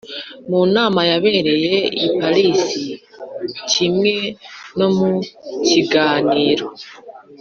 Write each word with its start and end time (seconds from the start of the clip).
mu 0.49 0.61
nama 0.75 1.01
yabereye 1.09 1.77
i 2.05 2.07
parisi 2.19 2.81
kimwe 3.71 4.13
no 4.77 4.87
mu 4.97 5.11
kiganiro 5.67 6.65